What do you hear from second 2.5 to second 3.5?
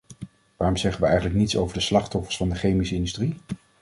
chemische industrie?